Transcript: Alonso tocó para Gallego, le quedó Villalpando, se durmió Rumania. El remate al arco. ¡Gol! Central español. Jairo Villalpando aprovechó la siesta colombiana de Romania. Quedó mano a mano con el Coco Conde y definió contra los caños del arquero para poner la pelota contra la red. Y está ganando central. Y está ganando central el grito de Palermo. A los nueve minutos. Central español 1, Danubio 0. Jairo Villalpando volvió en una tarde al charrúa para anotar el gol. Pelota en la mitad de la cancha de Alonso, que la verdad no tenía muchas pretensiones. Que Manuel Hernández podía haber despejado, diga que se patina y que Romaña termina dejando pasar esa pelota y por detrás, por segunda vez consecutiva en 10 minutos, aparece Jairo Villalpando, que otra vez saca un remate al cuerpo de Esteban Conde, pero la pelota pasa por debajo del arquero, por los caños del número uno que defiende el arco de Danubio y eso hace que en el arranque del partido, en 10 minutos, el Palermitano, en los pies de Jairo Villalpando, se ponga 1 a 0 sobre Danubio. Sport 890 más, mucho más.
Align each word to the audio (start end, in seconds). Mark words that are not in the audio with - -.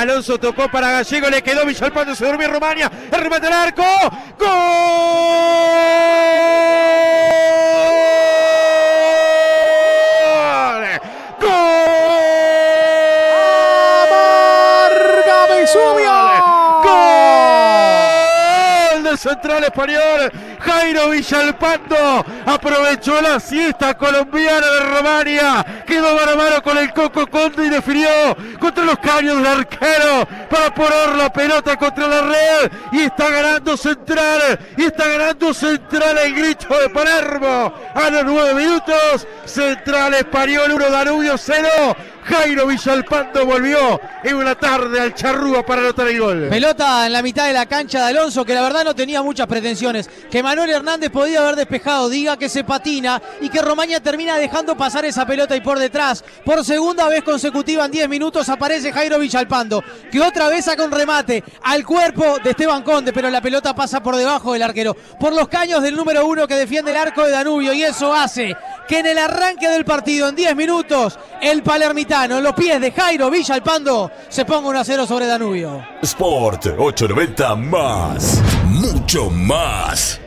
Alonso 0.00 0.38
tocó 0.38 0.68
para 0.68 0.90
Gallego, 0.90 1.28
le 1.30 1.42
quedó 1.42 1.64
Villalpando, 1.64 2.14
se 2.14 2.26
durmió 2.26 2.48
Rumania. 2.48 2.90
El 3.10 3.20
remate 3.20 3.46
al 3.46 3.52
arco. 3.52 3.84
¡Gol! 4.38 4.95
Central 19.26 19.64
español. 19.64 20.32
Jairo 20.60 21.10
Villalpando 21.10 22.24
aprovechó 22.46 23.20
la 23.20 23.40
siesta 23.40 23.94
colombiana 23.94 24.66
de 24.66 24.80
Romania. 24.80 25.84
Quedó 25.86 26.14
mano 26.14 26.32
a 26.32 26.36
mano 26.36 26.62
con 26.62 26.78
el 26.78 26.92
Coco 26.92 27.26
Conde 27.26 27.66
y 27.66 27.70
definió 27.70 28.08
contra 28.60 28.84
los 28.84 28.98
caños 28.98 29.36
del 29.38 29.46
arquero 29.46 30.28
para 30.48 30.72
poner 30.72 31.16
la 31.16 31.32
pelota 31.32 31.76
contra 31.76 32.06
la 32.06 32.20
red. 32.22 32.70
Y 32.92 33.00
está 33.00 33.28
ganando 33.30 33.76
central. 33.76 34.58
Y 34.76 34.84
está 34.84 35.08
ganando 35.08 35.52
central 35.52 36.18
el 36.18 36.34
grito 36.34 36.78
de 36.78 36.88
Palermo. 36.90 37.74
A 37.94 38.10
los 38.10 38.24
nueve 38.24 38.54
minutos. 38.54 39.26
Central 39.44 40.14
español 40.14 40.72
1, 40.72 40.90
Danubio 40.90 41.36
0. 41.36 41.68
Jairo 42.26 42.66
Villalpando 42.66 43.46
volvió 43.46 44.00
en 44.24 44.34
una 44.34 44.56
tarde 44.56 45.00
al 45.00 45.14
charrúa 45.14 45.64
para 45.64 45.82
anotar 45.82 46.08
el 46.08 46.18
gol. 46.20 46.48
Pelota 46.50 47.06
en 47.06 47.12
la 47.12 47.22
mitad 47.22 47.46
de 47.46 47.52
la 47.52 47.66
cancha 47.66 48.00
de 48.00 48.06
Alonso, 48.06 48.44
que 48.44 48.52
la 48.52 48.62
verdad 48.62 48.84
no 48.84 48.94
tenía 48.94 49.22
muchas 49.22 49.46
pretensiones. 49.46 50.10
Que 50.30 50.42
Manuel 50.42 50.70
Hernández 50.70 51.10
podía 51.10 51.40
haber 51.40 51.54
despejado, 51.54 52.08
diga 52.08 52.36
que 52.36 52.48
se 52.48 52.64
patina 52.64 53.22
y 53.40 53.48
que 53.48 53.62
Romaña 53.62 54.00
termina 54.00 54.38
dejando 54.38 54.76
pasar 54.76 55.04
esa 55.04 55.24
pelota 55.24 55.54
y 55.54 55.60
por 55.60 55.78
detrás, 55.78 56.24
por 56.44 56.64
segunda 56.64 57.08
vez 57.08 57.22
consecutiva 57.22 57.84
en 57.84 57.92
10 57.92 58.08
minutos, 58.08 58.48
aparece 58.48 58.92
Jairo 58.92 59.18
Villalpando, 59.20 59.84
que 60.10 60.20
otra 60.20 60.48
vez 60.48 60.64
saca 60.64 60.84
un 60.84 60.90
remate 60.90 61.44
al 61.62 61.84
cuerpo 61.84 62.38
de 62.42 62.50
Esteban 62.50 62.82
Conde, 62.82 63.12
pero 63.12 63.30
la 63.30 63.40
pelota 63.40 63.74
pasa 63.74 64.02
por 64.02 64.16
debajo 64.16 64.52
del 64.52 64.64
arquero, 64.64 64.94
por 65.20 65.32
los 65.32 65.46
caños 65.48 65.80
del 65.80 65.94
número 65.94 66.26
uno 66.26 66.48
que 66.48 66.54
defiende 66.54 66.90
el 66.90 66.96
arco 66.96 67.24
de 67.24 67.30
Danubio 67.30 67.72
y 67.72 67.84
eso 67.84 68.12
hace 68.12 68.56
que 68.86 68.98
en 69.00 69.06
el 69.06 69.18
arranque 69.18 69.68
del 69.68 69.84
partido, 69.84 70.28
en 70.28 70.36
10 70.36 70.56
minutos, 70.56 71.18
el 71.40 71.62
Palermitano, 71.62 72.38
en 72.38 72.44
los 72.44 72.54
pies 72.54 72.80
de 72.80 72.92
Jairo 72.92 73.30
Villalpando, 73.30 74.10
se 74.28 74.44
ponga 74.44 74.68
1 74.68 74.80
a 74.80 74.84
0 74.84 75.06
sobre 75.06 75.26
Danubio. 75.26 75.86
Sport 76.02 76.66
890 76.78 77.54
más, 77.56 78.42
mucho 78.66 79.30
más. 79.30 80.20